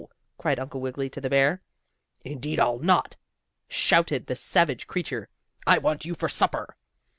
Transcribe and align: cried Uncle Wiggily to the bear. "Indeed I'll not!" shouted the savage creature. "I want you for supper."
cried 0.35 0.59
Uncle 0.59 0.81
Wiggily 0.81 1.11
to 1.11 1.21
the 1.21 1.29
bear. 1.29 1.61
"Indeed 2.25 2.59
I'll 2.59 2.79
not!" 2.79 3.17
shouted 3.67 4.25
the 4.25 4.35
savage 4.35 4.87
creature. 4.87 5.29
"I 5.67 5.77
want 5.77 6.05
you 6.05 6.15
for 6.15 6.27
supper." 6.27 6.75